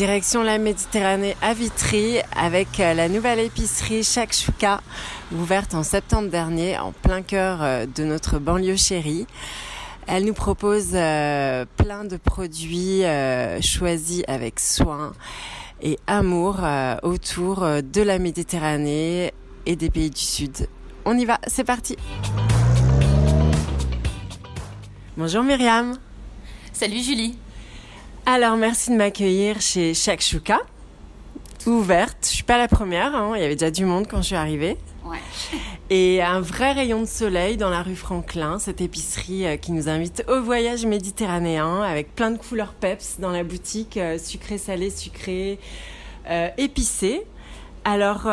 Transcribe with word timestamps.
Direction 0.00 0.42
la 0.42 0.56
Méditerranée 0.56 1.36
à 1.42 1.52
Vitry 1.52 2.20
avec 2.34 2.80
euh, 2.80 2.94
la 2.94 3.10
nouvelle 3.10 3.38
épicerie 3.38 4.02
Shakshuka 4.02 4.80
ouverte 5.30 5.74
en 5.74 5.82
septembre 5.82 6.30
dernier 6.30 6.78
en 6.78 6.92
plein 6.92 7.20
cœur 7.20 7.58
euh, 7.60 7.84
de 7.84 8.04
notre 8.04 8.38
banlieue 8.38 8.76
chérie. 8.76 9.26
Elle 10.06 10.24
nous 10.24 10.32
propose 10.32 10.92
euh, 10.94 11.66
plein 11.76 12.04
de 12.04 12.16
produits 12.16 13.02
choisis 13.60 14.22
avec 14.26 14.58
soin 14.58 15.12
et 15.82 15.98
amour 16.06 16.60
autour 17.02 17.60
de 17.60 18.00
la 18.00 18.18
Méditerranée 18.18 19.34
et 19.66 19.76
des 19.76 19.90
pays 19.90 20.08
du 20.08 20.22
Sud. 20.22 20.66
On 21.04 21.18
y 21.18 21.26
va, 21.26 21.38
c'est 21.46 21.64
parti. 21.64 21.96
Bonjour 25.18 25.42
Myriam. 25.42 25.98
Salut 26.72 27.02
Julie. 27.02 27.36
Alors 28.32 28.56
merci 28.56 28.92
de 28.92 28.94
m'accueillir 28.94 29.60
chez 29.60 29.92
Shakshuka. 29.92 30.60
Ouverte, 31.66 32.18
je 32.22 32.28
suis 32.28 32.44
pas 32.44 32.58
la 32.58 32.68
première, 32.68 33.12
hein. 33.16 33.32
il 33.34 33.42
y 33.42 33.44
avait 33.44 33.56
déjà 33.56 33.72
du 33.72 33.84
monde 33.84 34.06
quand 34.08 34.18
je 34.18 34.26
suis 34.28 34.36
arrivée. 34.36 34.76
Ouais. 35.04 35.18
Et 35.90 36.22
un 36.22 36.40
vrai 36.40 36.70
rayon 36.70 37.00
de 37.00 37.06
soleil 37.06 37.56
dans 37.56 37.70
la 37.70 37.82
rue 37.82 37.96
Franklin, 37.96 38.60
cette 38.60 38.80
épicerie 38.80 39.46
euh, 39.46 39.56
qui 39.56 39.72
nous 39.72 39.88
invite 39.88 40.24
au 40.28 40.40
voyage 40.42 40.86
méditerranéen 40.86 41.82
avec 41.82 42.14
plein 42.14 42.30
de 42.30 42.38
couleurs 42.38 42.72
peps 42.72 43.18
dans 43.18 43.32
la 43.32 43.42
boutique, 43.42 43.96
euh, 43.96 44.16
sucré, 44.16 44.58
salé, 44.58 44.90
sucré, 44.90 45.58
euh, 46.30 46.50
épicé. 46.56 47.26
Alors, 47.84 48.28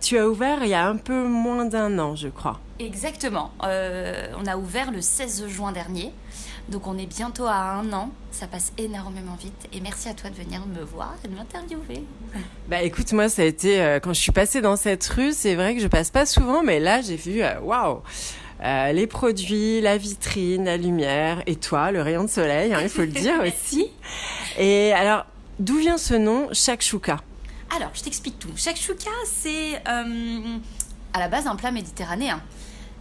tu 0.00 0.18
as 0.18 0.28
ouvert 0.28 0.58
il 0.64 0.68
y 0.68 0.74
a 0.74 0.86
un 0.86 0.96
peu 0.96 1.26
moins 1.26 1.64
d'un 1.64 1.98
an, 1.98 2.14
je 2.14 2.28
crois. 2.28 2.60
Exactement. 2.78 3.52
on 3.62 4.46
a 4.46 4.56
ouvert 4.58 4.90
le 4.90 5.00
16 5.00 5.46
juin 5.48 5.72
dernier. 5.72 6.12
Donc 6.68 6.86
on 6.86 6.96
est 6.96 7.06
bientôt 7.06 7.44
à 7.46 7.56
un 7.56 7.92
an, 7.92 8.10
ça 8.30 8.46
passe 8.46 8.72
énormément 8.78 9.34
vite 9.34 9.68
et 9.72 9.80
merci 9.80 10.08
à 10.08 10.14
toi 10.14 10.30
de 10.30 10.34
venir 10.34 10.64
me 10.66 10.82
voir 10.82 11.14
et 11.24 11.28
de 11.28 11.34
m'interviewer. 11.34 12.02
Bah 12.68 12.82
écoute, 12.82 13.12
moi 13.12 13.28
ça 13.28 13.42
a 13.42 13.44
été, 13.44 13.80
euh, 13.80 14.00
quand 14.00 14.14
je 14.14 14.20
suis 14.20 14.32
passée 14.32 14.62
dans 14.62 14.76
cette 14.76 15.04
rue, 15.04 15.32
c'est 15.32 15.54
vrai 15.54 15.74
que 15.74 15.82
je 15.82 15.86
passe 15.86 16.10
pas 16.10 16.24
souvent, 16.24 16.62
mais 16.62 16.80
là 16.80 17.02
j'ai 17.02 17.16
vu, 17.16 17.42
euh, 17.42 17.60
waouh 17.60 18.00
euh, 18.62 18.92
les 18.92 19.06
produits, 19.06 19.82
la 19.82 19.98
vitrine, 19.98 20.64
la 20.64 20.78
lumière 20.78 21.42
et 21.46 21.56
toi, 21.56 21.90
le 21.90 22.00
rayon 22.00 22.24
de 22.24 22.30
soleil, 22.30 22.72
hein, 22.72 22.80
il 22.82 22.88
faut 22.88 23.02
le 23.02 23.06
dire 23.08 23.34
aussi. 23.40 23.88
Et 24.58 24.92
alors, 24.92 25.26
d'où 25.58 25.76
vient 25.76 25.98
ce 25.98 26.14
nom 26.14 26.48
Shakshuka? 26.52 27.20
Alors, 27.76 27.90
je 27.92 28.02
t'explique 28.02 28.38
tout. 28.38 28.52
Shakshuka, 28.56 29.10
c'est 29.26 29.82
à 29.84 31.18
la 31.18 31.28
base 31.28 31.46
un 31.46 31.56
plat 31.56 31.72
méditerranéen 31.72 32.40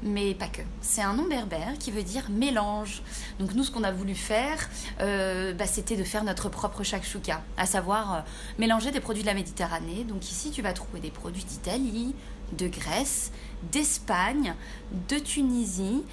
mais 0.03 0.33
pas 0.35 0.47
que. 0.47 0.61
C'est 0.81 1.01
un 1.01 1.13
nom 1.13 1.27
berbère 1.27 1.77
qui 1.79 1.91
veut 1.91 2.03
dire 2.03 2.29
mélange. 2.29 3.01
Donc 3.39 3.53
nous, 3.53 3.63
ce 3.63 3.71
qu'on 3.71 3.83
a 3.83 3.91
voulu 3.91 4.15
faire, 4.15 4.69
euh, 4.99 5.53
bah, 5.53 5.65
c'était 5.65 5.95
de 5.95 6.03
faire 6.03 6.23
notre 6.23 6.49
propre 6.49 6.83
shakshuka, 6.83 7.41
à 7.57 7.65
savoir 7.65 8.13
euh, 8.13 8.19
mélanger 8.59 8.91
des 8.91 8.99
produits 8.99 9.23
de 9.23 9.27
la 9.27 9.33
Méditerranée. 9.33 10.03
Donc 10.03 10.29
ici, 10.29 10.51
tu 10.51 10.61
vas 10.61 10.73
trouver 10.73 10.99
des 10.99 11.11
produits 11.11 11.45
d'Italie, 11.45 12.13
de 12.57 12.67
Grèce, 12.67 13.31
d'Espagne, 13.71 14.53
de 15.09 15.17
Tunisie. 15.17 16.03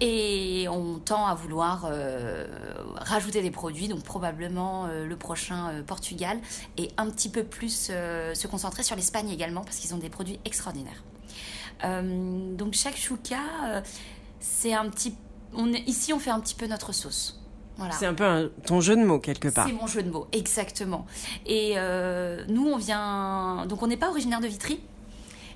Et 0.00 0.66
on 0.68 0.98
tend 0.98 1.26
à 1.26 1.34
vouloir 1.34 1.86
euh, 1.88 2.46
rajouter 2.96 3.40
des 3.40 3.50
produits, 3.50 3.88
donc 3.88 4.02
probablement 4.02 4.88
le 4.88 5.16
prochain 5.16 5.82
Portugal, 5.86 6.38
et 6.76 6.90
un 6.98 7.08
petit 7.08 7.30
peu 7.30 7.44
plus 7.44 7.86
se 7.86 8.46
concentrer 8.46 8.82
sur 8.82 8.94
l'Espagne 8.94 9.30
également, 9.30 9.62
parce 9.62 9.78
qu'ils 9.78 9.94
ont 9.94 9.98
des 9.98 10.10
produits 10.10 10.38
extraordinaires. 10.44 11.02
Euh, 11.84 12.54
donc 12.54 12.74
chaque 12.74 12.96
chouka, 12.96 13.38
euh, 13.64 13.80
c'est 14.40 14.72
un 14.72 14.88
petit... 14.88 15.14
On 15.54 15.72
ici, 15.72 16.12
on 16.12 16.18
fait 16.18 16.30
un 16.30 16.40
petit 16.40 16.54
peu 16.54 16.66
notre 16.66 16.92
sauce. 16.92 17.40
Voilà. 17.76 17.94
C'est 17.94 18.06
un 18.06 18.14
peu 18.14 18.52
ton 18.64 18.80
jeu 18.80 18.96
de 18.96 19.04
mots 19.04 19.18
quelque 19.18 19.48
part. 19.48 19.66
C'est 19.66 19.72
mon 19.72 19.86
jeu 19.86 20.02
de 20.02 20.10
mots, 20.10 20.26
exactement. 20.32 21.06
Et 21.44 21.74
euh, 21.76 22.44
nous, 22.48 22.66
on 22.66 22.76
vient. 22.78 23.66
Donc, 23.66 23.82
on 23.82 23.86
n'est 23.86 23.98
pas 23.98 24.08
originaire 24.08 24.40
de 24.40 24.46
Vitry. 24.46 24.80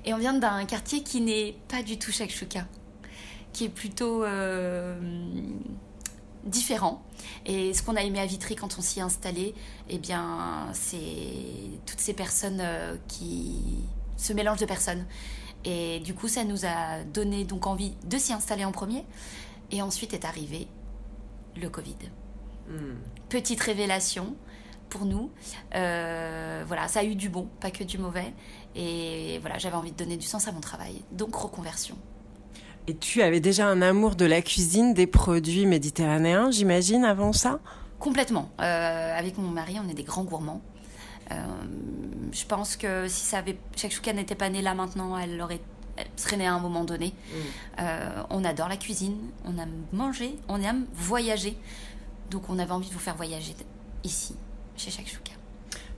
Et 0.05 0.15
on 0.15 0.19
vient 0.19 0.35
d'un 0.35 0.65
quartier 0.65 1.03
qui 1.03 1.21
n'est 1.21 1.57
pas 1.69 1.83
du 1.83 1.99
tout 1.99 2.13
Shakshuka. 2.13 2.67
Qui 3.53 3.65
est 3.65 3.71
plutôt 3.71 4.25
différent. 6.45 7.03
Et 7.47 7.75
ce 7.75 7.83
qu'on 7.83 7.97
a 7.97 8.03
aimé 8.03 8.21
à 8.21 8.27
Vitry 8.27 8.55
quand 8.55 8.77
on 8.79 8.83
s'y 8.83 9.01
est 9.01 9.03
installé, 9.03 9.55
eh 9.89 9.99
bien, 9.99 10.69
c'est 10.73 11.07
toutes 11.87 12.01
ces 12.01 12.15
personnes 12.15 12.63
qui. 13.09 13.57
ce 14.17 14.33
mélange 14.33 14.61
de 14.61 14.67
personnes 14.67 15.05
et 15.65 16.01
du 16.01 16.15
coup, 16.15 16.29
ça 16.29 16.45
nous 16.45 16.65
a 16.65 17.03
donné 17.05 17.45
donc 17.45 17.67
envie 17.67 17.93
de 18.05 18.19
s'y 18.19 18.33
installer 18.33 18.65
en 18.65 18.73
premier. 18.73 19.05
Et 19.71 19.83
ensuite 19.83 20.15
est 20.15 20.25
arrivé 20.25 20.67
le 21.61 21.69
Covid. 21.69 21.97
Hmm. 22.69 22.97
Petite 23.29 23.61
révélation 23.61 24.35
pour 24.89 25.05
nous. 25.05 25.31
Euh, 25.75 26.65
voilà, 26.67 26.89
ça 26.89 27.01
a 27.01 27.05
eu 27.05 27.15
du 27.15 27.29
bon, 27.29 27.49
pas 27.61 27.71
que 27.71 27.85
du 27.85 27.99
mauvais. 27.99 28.33
Et 28.75 29.39
voilà, 29.41 29.59
j'avais 29.59 29.77
envie 29.77 29.93
de 29.93 29.97
donner 29.97 30.17
du 30.17 30.27
sens 30.27 30.49
à 30.49 30.53
mon 30.53 30.61
travail. 30.61 31.03
Donc 31.13 31.35
reconversion. 31.35 31.97
Et 32.87 32.97
tu 32.97 33.23
avais 33.23 33.41
déjà 33.41 33.67
un 33.67 33.83
amour 33.83 34.17
de 34.17 34.25
la 34.25 34.43
cuisine, 34.43 34.95
des 34.95 35.07
produits 35.07 35.67
méditerranéens, 35.67 36.51
j'imagine, 36.51 37.05
avant 37.05 37.33
ça? 37.33 37.61
Complètement. 37.99 38.51
Euh, 38.61 39.19
avec 39.19 39.39
mon 39.39 39.49
mari, 39.49 39.77
on 39.85 39.89
est 39.89 39.95
des 39.95 40.03
grands 40.03 40.25
gourmands. 40.25 40.63
Euh, 41.31 41.35
je 42.33 42.45
pense 42.45 42.77
que 42.77 43.09
si 43.09 43.25
ça 43.25 43.39
avait, 43.39 43.59
Shakshuka 43.77 44.13
n'était 44.13 44.35
pas 44.35 44.49
née 44.49 44.63
là 44.63 44.75
maintenant, 44.75 45.17
elle 45.19 45.41
aurait 45.41 45.61
serait 46.17 46.37
née 46.37 46.47
à 46.47 46.55
un 46.55 46.61
moment 46.61 46.85
donné. 46.85 47.09
Mm. 47.09 47.37
Euh, 47.81 48.23
on 48.31 48.45
adore 48.45 48.69
la 48.69 48.77
cuisine, 48.77 49.17
on 49.45 49.59
aime 49.59 49.85
manger, 49.93 50.37
on 50.49 50.63
aime 50.63 50.87
voyager. 50.95 51.57
Donc 52.31 52.49
on 52.49 52.59
avait 52.59 52.71
envie 52.71 52.89
de 52.89 52.95
vous 52.95 53.01
faire 53.01 53.17
voyager 53.17 53.55
ici, 54.05 54.35
chez 54.77 54.91
Shakshuka. 54.91 55.33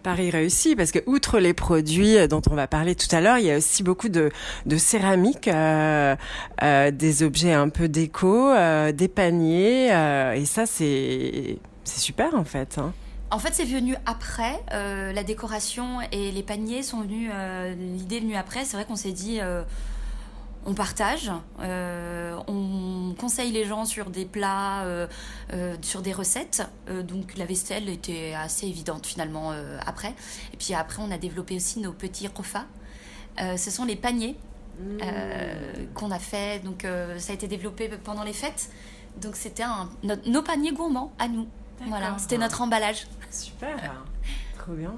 Paris 0.02 0.30
réussi 0.30 0.74
parce 0.74 0.90
que 0.90 0.98
outre 1.06 1.38
les 1.38 1.54
produits 1.54 2.26
dont 2.26 2.42
on 2.50 2.56
va 2.56 2.66
parler 2.66 2.96
tout 2.96 3.14
à 3.14 3.20
l'heure, 3.20 3.38
il 3.38 3.44
y 3.44 3.52
a 3.52 3.58
aussi 3.58 3.84
beaucoup 3.84 4.08
de, 4.08 4.32
de 4.66 4.76
céramique, 4.76 5.46
euh, 5.46 6.16
des 6.90 7.22
objets 7.22 7.52
un 7.52 7.68
peu 7.68 7.88
déco, 7.88 8.52
des 8.92 9.08
paniers, 9.08 9.86
et 10.36 10.44
ça 10.44 10.66
c'est 10.66 11.58
c'est 11.84 12.00
super 12.00 12.34
en 12.34 12.44
fait. 12.44 12.78
Hein. 12.78 12.92
En 13.32 13.38
fait, 13.38 13.54
c'est 13.54 13.64
venu 13.64 13.96
après. 14.04 14.62
Euh, 14.72 15.10
la 15.12 15.24
décoration 15.24 16.02
et 16.12 16.30
les 16.30 16.42
paniers 16.42 16.82
sont 16.82 17.00
venus. 17.00 17.30
Euh, 17.32 17.74
l'idée 17.74 18.18
est 18.18 18.20
venue 18.20 18.36
après. 18.36 18.66
C'est 18.66 18.76
vrai 18.76 18.84
qu'on 18.84 18.94
s'est 18.94 19.12
dit, 19.12 19.40
euh, 19.40 19.62
on 20.66 20.74
partage, 20.74 21.32
on 21.58 23.14
conseille 23.18 23.50
les 23.50 23.64
gens 23.64 23.86
sur 23.86 24.10
des 24.10 24.26
plats, 24.26 24.84
sur 25.80 26.02
des 26.02 26.12
recettes. 26.12 26.62
donc 26.86 27.36
la 27.36 27.46
vaisselle 27.46 27.88
était 27.88 28.34
assez 28.34 28.68
évidente 28.68 29.04
finalement 29.04 29.52
après. 29.84 30.14
Et 30.52 30.56
puis 30.56 30.72
après, 30.74 31.02
on 31.02 31.10
a 31.10 31.18
développé 31.18 31.56
aussi 31.56 31.80
nos 31.80 31.92
petits 31.92 32.28
repas. 32.28 32.66
ce 33.38 33.70
sont 33.72 33.84
les 33.84 33.96
paniers 33.96 34.36
mmh. 34.78 34.98
qu'on 35.94 36.12
a 36.12 36.20
fait. 36.20 36.62
Donc 36.62 36.86
ça 37.18 37.32
a 37.32 37.34
été 37.34 37.48
développé 37.48 37.88
pendant 38.04 38.22
les 38.22 38.32
fêtes. 38.32 38.70
Donc 39.20 39.34
c'était 39.34 39.64
nos 40.04 40.42
paniers 40.42 40.72
gourmands 40.72 41.12
à 41.18 41.26
nous. 41.26 41.48
Voilà, 41.86 42.16
c'était 42.18 42.38
notre 42.38 42.60
emballage. 42.62 43.06
Super. 43.30 43.76
Trop 44.58 44.74
bien. 44.74 44.94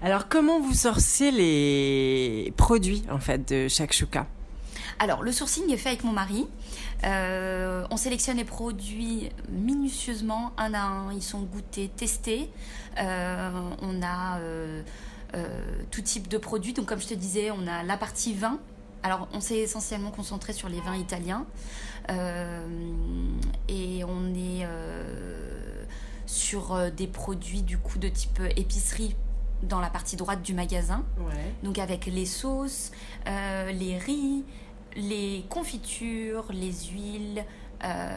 Alors, 0.00 0.28
comment 0.28 0.60
vous 0.60 0.72
sourcez 0.72 1.30
les 1.30 2.52
produits 2.56 3.02
en 3.10 3.18
fait 3.18 3.46
de 3.52 3.68
chaque 3.68 3.92
chouka 3.92 4.26
Alors, 4.98 5.22
le 5.22 5.32
sourcing 5.32 5.70
est 5.70 5.76
fait 5.76 5.90
avec 5.90 6.04
mon 6.04 6.12
mari. 6.12 6.46
Euh, 7.04 7.84
on 7.90 7.96
sélectionne 7.96 8.36
les 8.38 8.44
produits 8.44 9.28
minutieusement, 9.50 10.52
un 10.56 10.72
à 10.72 10.80
un. 10.80 11.12
Ils 11.12 11.22
sont 11.22 11.42
goûtés, 11.42 11.88
testés. 11.88 12.50
Euh, 12.98 13.50
on 13.82 14.02
a 14.02 14.38
euh, 14.38 14.82
tout 15.90 16.02
type 16.02 16.28
de 16.28 16.38
produits. 16.38 16.72
Donc, 16.72 16.86
comme 16.86 17.00
je 17.00 17.08
te 17.08 17.14
disais, 17.14 17.50
on 17.50 17.66
a 17.66 17.82
la 17.82 17.96
partie 17.98 18.32
vin. 18.32 18.58
Alors, 19.02 19.28
on 19.34 19.40
s'est 19.40 19.58
essentiellement 19.58 20.10
concentré 20.10 20.52
sur 20.52 20.68
les 20.68 20.80
vins 20.80 20.96
italiens. 20.96 21.44
et 22.08 24.04
on 24.04 24.34
est 24.34 24.66
sur 26.32 26.72
euh, 26.72 26.90
des 26.90 27.06
produits 27.06 27.62
du 27.62 27.78
coup 27.78 27.98
de 27.98 28.08
type 28.08 28.40
euh, 28.40 28.48
épicerie 28.56 29.14
dans 29.62 29.80
la 29.80 29.90
partie 29.90 30.16
droite 30.16 30.42
du 30.42 30.54
magasin. 30.54 31.04
Donc 31.62 31.78
avec 31.78 32.06
les 32.06 32.26
sauces, 32.26 32.90
euh, 33.28 33.70
les 33.70 33.96
riz, 33.96 34.44
les 34.96 35.44
confitures, 35.48 36.46
les 36.50 36.72
huiles, 36.92 37.44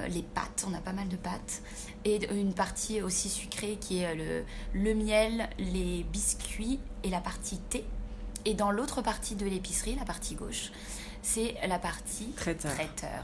les 0.10 0.22
pâtes, 0.22 0.66
on 0.68 0.74
a 0.76 0.80
pas 0.80 0.94
mal 0.94 1.08
de 1.08 1.16
pâtes, 1.16 1.64
et 2.04 2.20
une 2.32 2.54
partie 2.54 3.02
aussi 3.02 3.30
sucrée 3.30 3.78
qui 3.82 4.00
est 4.00 4.14
le, 4.14 4.44
le 4.74 4.94
miel, 4.94 5.50
les 5.58 6.04
biscuits 6.12 6.80
et 7.04 7.10
la 7.10 7.20
partie 7.20 7.58
thé. 7.58 7.84
Et 8.46 8.54
dans 8.54 8.70
l'autre 8.70 9.02
partie 9.02 9.36
de 9.36 9.46
l'épicerie, 9.46 9.96
la 9.96 10.06
partie 10.06 10.36
gauche, 10.36 10.72
c'est 11.26 11.56
la 11.68 11.80
partie 11.80 12.32
Traiteur. 12.36 12.72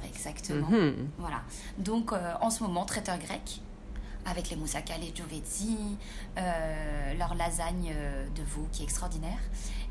exactement. 0.08 0.68
Mhm. 0.68 1.10
Voilà. 1.20 1.42
Donc 1.78 2.12
euh, 2.12 2.34
en 2.42 2.50
ce 2.50 2.64
moment, 2.64 2.86
traiteur 2.86 3.20
grec, 3.20 3.62
avec 4.26 4.50
les 4.50 4.56
moussaka, 4.56 4.98
les 4.98 5.14
giovetti, 5.16 5.98
euh, 6.38 7.14
leur 7.18 7.36
lasagne 7.36 7.92
euh, 7.94 8.26
de 8.36 8.44
veau 8.44 8.68
qui 8.72 8.82
est 8.82 8.86
extraordinaire. 8.86 9.40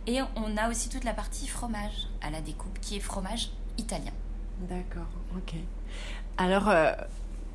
Et 0.06 0.20
on 0.36 0.56
a 0.56 0.70
aussi 0.70 0.88
toute 0.88 1.04
la 1.04 1.12
partie 1.12 1.46
fromage 1.46 2.08
à 2.22 2.30
la 2.30 2.40
découpe, 2.40 2.78
qui 2.80 2.96
est 2.96 3.00
fromage 3.00 3.50
italien. 3.78 4.12
D'accord, 4.68 5.08
ok. 5.36 5.54
Alors, 6.38 6.68
euh, 6.68 6.92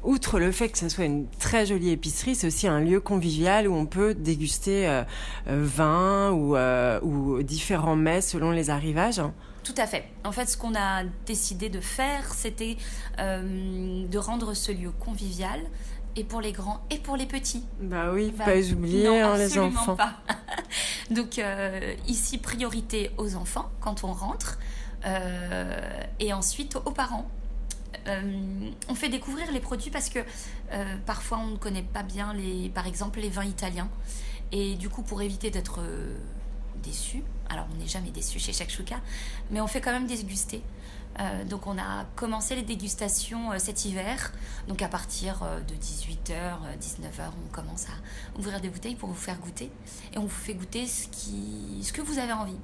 outre 0.04 0.39
le 0.39 0.51
fait 0.51 0.69
que 0.69 0.77
ça 0.77 0.89
soit 0.89 1.06
une 1.06 1.27
très 1.39 1.66
jolie 1.66 1.89
épicerie, 1.89 2.36
c'est 2.36 2.48
aussi 2.48 2.68
un 2.68 2.80
lieu 2.80 3.00
convivial 3.00 3.68
où 3.68 3.74
on 3.74 3.86
peut 3.86 4.13
déguster 4.13 4.88
euh, 4.88 5.04
vin 5.48 6.31
ou, 6.31 6.56
ou 7.06 7.42
différents 7.44 7.95
mets 7.95 8.21
selon 8.21 8.51
les 8.51 8.69
arrivages. 8.69 9.21
Tout 9.66 9.74
à 9.78 9.88
fait. 9.88 10.06
En 10.24 10.31
fait, 10.31 10.45
ce 10.45 10.57
qu'on 10.57 10.75
a 10.75 11.04
décidé 11.25 11.69
de 11.69 11.80
faire, 11.80 12.31
c'était 12.36 12.78
euh, 13.18 14.06
de 14.06 14.18
rendre 14.19 14.54
ce 14.54 14.71
lieu 14.71 14.92
convivial, 14.92 15.60
et 16.15 16.23
pour 16.23 16.41
les 16.41 16.51
grands 16.51 16.81
et 16.89 16.97
pour 16.97 17.17
les 17.17 17.25
petits. 17.25 17.63
Bah 17.79 18.12
oui, 18.13 18.33
Bah, 18.38 18.45
pas 18.45 18.57
oublier 18.71 19.07
non, 19.07 19.23
hein, 19.33 19.38
les 19.38 19.57
enfants. 19.59 19.95
pas. 19.95 20.13
Donc 21.12 21.39
euh, 21.39 21.94
ici, 22.07 22.38
priorité 22.38 23.12
aux 23.17 23.35
enfants 23.35 23.69
quand 23.79 24.03
on 24.03 24.13
rentre, 24.13 24.57
euh, 25.06 26.01
et 26.19 26.33
ensuite 26.33 26.75
aux 26.77 26.91
parents. 26.91 27.29
Euh, 28.07 28.69
on 28.88 28.94
fait 28.94 29.09
découvrir 29.09 29.51
les 29.51 29.59
produits 29.59 29.89
parce 29.89 30.09
que 30.09 30.19
parfois 31.06 31.39
on 31.39 31.47
ne 31.51 31.57
connaît 31.57 31.81
pas 31.81 32.03
bien, 32.03 32.33
les, 32.33 32.69
par 32.69 32.85
exemple, 32.85 33.19
les 33.19 33.29
vins 33.29 33.45
italiens. 33.45 33.89
Et 34.51 34.75
du 34.75 34.89
coup, 34.89 35.01
pour 35.01 35.21
éviter 35.21 35.50
d'être 35.50 35.79
déçu, 36.83 37.23
alors 37.50 37.65
on 37.73 37.77
n'est 37.81 37.88
jamais 37.88 38.11
déçu 38.11 38.38
chez 38.39 38.53
Shakshuka, 38.53 38.97
mais 39.50 39.59
on 39.59 39.68
fait 39.68 39.81
quand 39.81 39.91
même 39.91 40.06
déguster. 40.06 40.61
Euh, 41.19 41.45
donc 41.45 41.67
on 41.67 41.77
a 41.77 42.06
commencé 42.15 42.56
les 42.56 42.62
dégustations 42.62 43.51
euh, 43.51 43.57
cet 43.57 43.85
hiver. 43.85 44.31
Donc 44.67 44.81
à 44.81 44.88
partir 44.88 45.44
euh, 45.44 45.59
de 45.62 45.73
18h, 45.73 46.57
19h, 46.79 47.29
on 47.45 47.53
commence 47.53 47.85
à 47.85 48.39
ouvrir 48.39 48.59
des 48.59 48.69
bouteilles 48.69 48.95
pour 48.95 49.09
vous 49.09 49.15
faire 49.15 49.38
goûter. 49.39 49.71
Et 50.13 50.17
on 50.17 50.23
vous 50.23 50.29
fait 50.29 50.53
goûter 50.53 50.85
ce, 50.88 51.07
que 51.94 52.01
vous 52.01 52.19
avez 52.19 52.33
envie, 52.33 52.57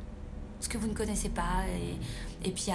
ce 0.60 0.70
que 0.70 0.78
vous 0.78 0.88
ne 0.88 0.94
connaissez 0.94 1.30
pas. 1.30 1.66
Et, 2.44 2.48
et 2.50 2.52
puis 2.52 2.72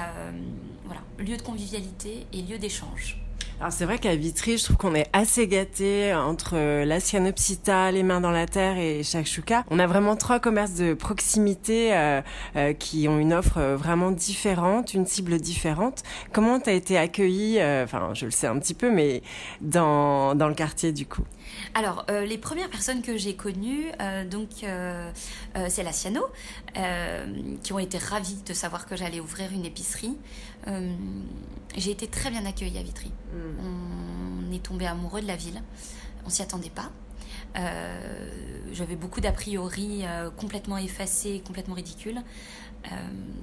voilà, 0.84 1.02
lieu 1.18 1.36
de 1.36 1.42
convivialité 1.42 2.26
et 2.32 2.42
lieu 2.42 2.58
d'échange. 2.58 3.25
Alors 3.58 3.72
c'est 3.72 3.86
vrai 3.86 3.98
qu'à 3.98 4.14
Vitry, 4.14 4.58
je 4.58 4.64
trouve 4.64 4.76
qu'on 4.76 4.94
est 4.94 5.08
assez 5.14 5.48
gâté 5.48 6.12
entre 6.14 6.56
euh, 6.56 6.84
la 6.84 7.00
Cyanopsita, 7.00 7.90
les 7.90 8.02
mains 8.02 8.20
dans 8.20 8.30
la 8.30 8.44
terre 8.46 8.76
et 8.76 9.02
Shakshuka. 9.02 9.64
On 9.70 9.78
a 9.78 9.86
vraiment 9.86 10.14
trois 10.14 10.40
commerces 10.40 10.74
de 10.74 10.92
proximité 10.92 11.96
euh, 11.96 12.20
euh, 12.56 12.74
qui 12.74 13.08
ont 13.08 13.18
une 13.18 13.32
offre 13.32 13.60
vraiment 13.60 14.10
différente, 14.10 14.92
une 14.92 15.06
cible 15.06 15.38
différente. 15.40 16.02
Comment 16.34 16.60
t'as 16.60 16.74
été 16.74 16.98
accueilli 16.98 17.58
Enfin, 17.82 18.10
je 18.12 18.26
le 18.26 18.30
sais 18.30 18.46
un 18.46 18.58
petit 18.58 18.74
peu, 18.74 18.90
mais 18.90 19.22
dans 19.62 20.34
dans 20.34 20.48
le 20.48 20.54
quartier 20.54 20.92
du 20.92 21.06
coup? 21.06 21.24
Alors, 21.74 22.04
les 22.08 22.38
premières 22.38 22.68
personnes 22.68 23.02
que 23.02 23.16
j'ai 23.16 23.34
connues, 23.34 23.86
donc 24.30 24.48
c'est 25.68 25.82
la 25.82 25.92
Ciano, 25.92 26.22
euh, 26.76 27.26
qui 27.62 27.72
ont 27.72 27.78
été 27.78 27.96
ravies 27.96 28.42
de 28.46 28.52
savoir 28.52 28.86
que 28.86 28.96
j'allais 28.96 29.20
ouvrir 29.20 29.50
une 29.52 29.64
épicerie. 29.64 30.14
Euh, 30.68 30.92
j'ai 31.76 31.90
été 31.90 32.06
très 32.06 32.30
bien 32.30 32.44
accueillie 32.46 32.78
à 32.78 32.82
Vitry. 32.82 33.12
On 33.34 34.52
est 34.52 34.62
tombé 34.62 34.86
amoureux 34.86 35.20
de 35.20 35.26
la 35.26 35.36
ville. 35.36 35.62
On 36.24 36.30
s'y 36.30 36.42
attendait 36.42 36.70
pas. 36.70 36.90
Euh, 37.56 38.30
J'avais 38.72 38.96
beaucoup 38.96 39.20
d'a 39.20 39.32
priori 39.32 40.02
euh, 40.04 40.30
complètement 40.30 40.78
effacés, 40.78 41.42
complètement 41.46 41.74
ridicules. 41.74 42.20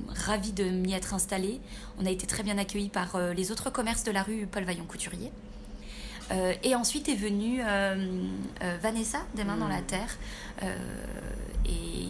Ravie 0.08 0.54
de 0.54 0.64
m'y 0.64 0.94
être 0.94 1.14
installée. 1.14 1.60
On 2.00 2.06
a 2.06 2.10
été 2.10 2.26
très 2.26 2.44
bien 2.44 2.58
accueillis 2.58 2.88
par 2.88 3.18
les 3.34 3.52
autres 3.52 3.70
commerces 3.70 4.06
de 4.06 4.12
la 4.12 4.24
rue 4.24 4.48
Paul 4.50 4.64
Vaillant 4.64 4.86
Couturier. 4.86 5.34
Et 6.64 6.76
ensuite 6.76 7.10
est 7.10 7.16
venue 7.16 7.62
Vanessa 8.82 9.20
des 9.36 9.44
Mains 9.44 9.58
dans 9.58 9.68
la 9.68 9.82
Terre. 9.82 10.18
Euh, 10.64 10.78
et 11.66 12.08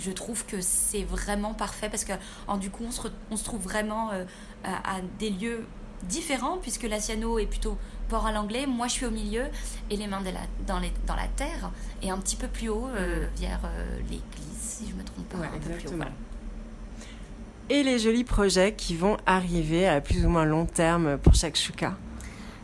je 0.00 0.10
trouve 0.10 0.44
que 0.46 0.60
c'est 0.60 1.04
vraiment 1.04 1.54
parfait 1.54 1.88
parce 1.88 2.04
que 2.04 2.12
en, 2.48 2.56
du 2.56 2.70
coup 2.70 2.84
on 2.86 2.90
se, 2.90 3.02
re- 3.02 3.12
on 3.30 3.36
se 3.36 3.44
trouve 3.44 3.60
vraiment 3.62 4.10
euh, 4.12 4.24
à, 4.64 4.96
à 4.96 5.00
des 5.18 5.30
lieux 5.30 5.64
différents 6.04 6.56
puisque 6.56 6.84
la 6.84 6.98
Ciano 6.98 7.38
est 7.38 7.46
plutôt 7.46 7.76
port 8.08 8.26
à 8.26 8.32
l'anglais, 8.32 8.66
moi 8.66 8.86
je 8.88 8.92
suis 8.92 9.06
au 9.06 9.10
milieu 9.10 9.44
et 9.90 9.96
les 9.96 10.06
mains 10.06 10.20
de 10.22 10.30
la- 10.30 10.40
dans, 10.66 10.78
les- 10.80 10.92
dans 11.06 11.14
la 11.16 11.28
terre 11.28 11.70
et 12.02 12.10
un 12.10 12.18
petit 12.18 12.36
peu 12.36 12.48
plus 12.48 12.68
haut 12.70 12.88
euh, 12.96 13.26
vers 13.36 13.60
euh, 13.64 13.96
l'église 14.08 14.22
si 14.58 14.88
je 14.88 14.94
me 14.94 15.04
trompe 15.04 15.28
pas. 15.28 15.38
Ouais, 15.38 15.46
un 15.46 15.58
peu 15.58 15.70
plus 15.74 15.88
haut, 15.88 15.96
voilà. 15.96 16.12
Et 17.68 17.82
les 17.84 17.98
jolis 18.00 18.24
projets 18.24 18.74
qui 18.74 18.96
vont 18.96 19.16
arriver 19.26 19.86
à 19.86 20.00
plus 20.00 20.24
ou 20.26 20.28
moins 20.28 20.44
long 20.44 20.66
terme 20.66 21.18
pour 21.18 21.34
Shakshuka. 21.34 21.96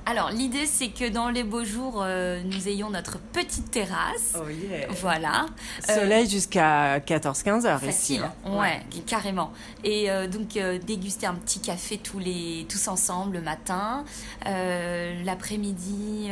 Alors 0.07 0.31
l'idée 0.31 0.67
c'est 0.67 0.89
que 0.89 1.09
dans 1.09 1.29
les 1.29 1.43
beaux 1.43 1.65
jours 1.65 2.03
euh, 2.03 2.41
nous 2.45 2.69
ayons 2.69 2.91
notre 2.91 3.19
petite 3.19 3.71
terrasse. 3.71 4.37
Oh 4.37 4.49
yeah. 4.49 4.87
Voilà. 5.01 5.47
Euh, 5.89 5.95
Soleil 5.95 6.29
jusqu'à 6.29 7.01
14-15 7.01 7.67
heures 7.67 7.83
ici. 7.83 8.19
Facile, 8.19 8.23
hein. 8.45 8.59
ouais, 8.59 8.81
carrément. 9.07 9.53
Et 9.85 10.11
euh, 10.11 10.27
donc 10.29 10.59
déguster 10.87 11.27
un 11.27 11.35
petit 11.35 11.61
café 11.61 11.99
tous 11.99 12.19
les 12.19 12.67
tous 12.69 12.89
ensemble 12.89 13.37
le 13.37 13.43
matin, 13.43 14.05
l'après-midi, 14.45 16.31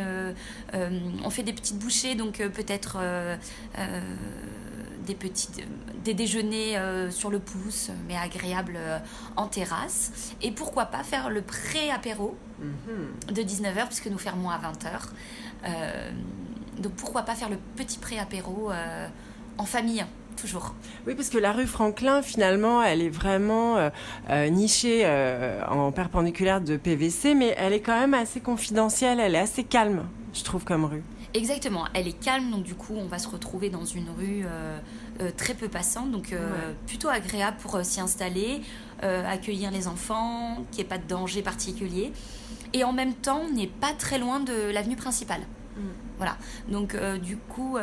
on 0.73 1.31
fait 1.31 1.43
des 1.43 1.53
petites 1.53 1.79
bouchées, 1.79 2.15
donc 2.15 2.41
peut-être 2.55 2.99
euh, 3.01 3.37
euh, 3.79 4.01
des 5.07 5.15
petites 5.15 5.61
des 6.05 6.15
déjeuners 6.15 6.77
euh, 6.77 7.11
sur 7.11 7.31
le 7.31 7.39
pouce, 7.39 7.91
mais 8.09 8.17
agréables 8.17 8.77
euh, 8.77 8.99
en 9.37 9.47
terrasse. 9.47 10.35
Et 10.43 10.51
pourquoi 10.51 10.87
pas 10.87 11.03
faire 11.03 11.31
le 11.31 11.43
pré-apéro 11.43 12.37
Mhm. 12.61 13.35
de 13.35 13.43
19h 13.43 13.87
puisque 13.87 14.07
nous 14.07 14.19
fermons 14.19 14.49
à 14.49 14.59
20h. 14.59 15.09
Euh, 15.67 16.11
donc 16.79 16.93
pourquoi 16.93 17.23
pas 17.23 17.35
faire 17.35 17.49
le 17.51 17.57
petit 17.77 17.99
pré-apéro 17.99 18.71
euh, 18.71 19.09
en 19.59 19.65
famille, 19.65 20.05
toujours. 20.37 20.75
Oui, 21.07 21.15
parce 21.15 21.31
que 21.31 21.39
la 21.39 21.53
rue 21.53 21.67
Franklin, 21.67 22.23
finalement, 22.23 22.83
elle 22.83 23.03
est 23.03 23.09
vraiment 23.11 23.77
euh, 23.77 23.91
euh, 24.31 24.49
nichée 24.51 25.03
euh, 25.05 25.65
en 25.67 25.91
perpendiculaire 25.93 26.61
de 26.61 26.77
PVC, 26.77 27.35
mais 27.35 27.55
elle 27.59 27.73
est 27.73 27.81
quand 27.81 27.99
même 27.99 28.15
assez 28.15 28.41
confidentielle, 28.41 29.19
elle 29.21 29.35
est 29.35 29.39
assez 29.41 29.65
calme, 29.65 30.05
je 30.33 30.43
trouve, 30.45 30.65
comme 30.65 30.85
rue. 30.85 31.03
Exactement, 31.35 31.85
elle 31.95 32.07
est 32.07 32.13
calme, 32.19 32.51
donc 32.53 32.63
du 32.63 32.75
coup 32.77 32.95
on 32.97 33.07
va 33.07 33.19
se 33.19 33.29
retrouver 33.29 33.69
dans 33.69 33.85
une 33.85 34.09
rue 34.17 34.45
euh, 34.47 34.79
euh, 35.21 35.31
très 35.37 35.55
peu 35.55 35.69
passante, 35.69 36.13
donc 36.13 36.33
euh, 36.33 36.39
Ouais. 36.49 36.75
plutôt 36.87 37.09
agréable 37.09 37.57
pour 37.61 37.79
s'y 37.85 38.01
installer, 38.01 38.63
accueillir 39.03 39.71
les 39.71 39.87
enfants, 39.89 40.65
qu'il 40.71 40.79
n'y 40.79 40.87
ait 40.87 40.89
pas 40.89 40.99
de 40.99 41.07
danger 41.07 41.43
particulier. 41.43 42.11
Et 42.73 42.85
en 42.85 42.93
même 42.93 43.13
temps, 43.13 43.43
on 43.47 43.53
n'est 43.53 43.67
pas 43.67 43.93
très 43.99 44.19
loin 44.19 44.41
de 44.41 44.71
l'avenue 44.73 44.97
principale. 44.97 45.43
Voilà, 46.17 46.37
donc 46.69 46.97
du 47.21 47.37
coup, 47.37 47.77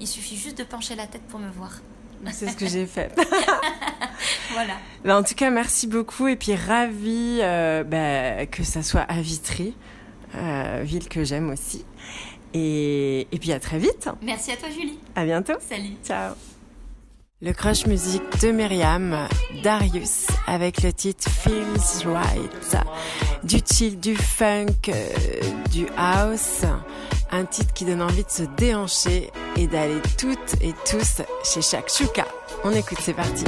il 0.00 0.06
suffit 0.06 0.36
juste 0.36 0.56
de 0.56 0.64
pencher 0.64 0.94
la 0.94 1.06
tête 1.06 1.22
pour 1.28 1.38
me 1.40 1.50
voir. 1.50 1.72
C'est 2.32 2.48
ce 2.48 2.56
que 2.56 2.66
j'ai 2.66 2.86
fait. 2.86 3.14
Voilà. 4.52 4.74
Ben, 5.04 5.16
en 5.18 5.22
tout 5.22 5.34
cas, 5.34 5.50
merci 5.50 5.86
beaucoup, 5.86 6.28
et 6.28 6.36
puis 6.36 6.54
ravi 6.54 7.40
euh, 7.42 7.84
ben, 7.84 8.46
que 8.46 8.64
ça 8.64 8.82
soit 8.82 9.02
à 9.02 9.20
Vitry, 9.20 9.74
euh, 10.34 10.80
ville 10.84 11.08
que 11.08 11.24
j'aime 11.24 11.50
aussi. 11.50 11.84
Et, 12.58 13.26
et 13.32 13.38
puis 13.38 13.52
à 13.52 13.60
très 13.60 13.78
vite, 13.78 14.08
Merci 14.22 14.50
à 14.52 14.56
toi 14.56 14.68
Julie. 14.70 14.98
à 15.14 15.24
bientôt. 15.24 15.52
Salut. 15.60 15.92
Ciao. 16.04 16.34
Le 17.42 17.52
crush 17.52 17.84
musique 17.86 18.22
de 18.40 18.50
Myriam, 18.50 19.28
Darius, 19.62 20.26
avec 20.46 20.82
le 20.82 20.90
titre 20.90 21.28
Feels 21.28 22.08
Right. 22.08 22.76
Du 23.44 23.58
chill, 23.70 24.00
du 24.00 24.16
funk, 24.16 24.88
euh, 24.88 25.10
du 25.70 25.86
house. 25.98 26.62
Un 27.30 27.44
titre 27.44 27.74
qui 27.74 27.84
donne 27.84 28.00
envie 28.00 28.24
de 28.24 28.30
se 28.30 28.44
déhancher 28.56 29.30
et 29.56 29.66
d'aller 29.66 30.00
toutes 30.16 30.54
et 30.62 30.72
tous 30.90 31.20
chez 31.44 31.60
Shakshuka. 31.60 32.24
On 32.64 32.70
écoute, 32.72 32.98
c'est 33.02 33.12
parti. 33.14 33.44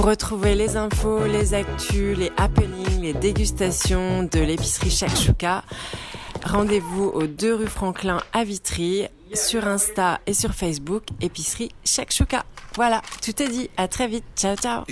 Pour 0.00 0.08
retrouver 0.08 0.54
les 0.54 0.78
infos, 0.78 1.26
les 1.26 1.52
actus, 1.52 2.16
les 2.16 2.32
happenings, 2.38 3.02
les 3.02 3.12
dégustations 3.12 4.22
de 4.22 4.40
l'épicerie 4.40 4.88
Shakshuka, 4.88 5.62
rendez-vous 6.42 7.10
aux 7.12 7.26
2 7.26 7.54
rue 7.54 7.66
Franklin 7.66 8.18
à 8.32 8.42
Vitry, 8.44 9.08
sur 9.34 9.66
Insta 9.66 10.20
et 10.26 10.32
sur 10.32 10.54
Facebook, 10.54 11.02
épicerie 11.20 11.70
Shakshuka. 11.84 12.46
Voilà, 12.76 13.02
tout 13.22 13.42
est 13.42 13.48
dit. 13.48 13.68
À 13.76 13.88
très 13.88 14.08
vite. 14.08 14.24
Ciao, 14.34 14.56
ciao. 14.56 14.84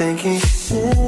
thinking. 0.00 0.99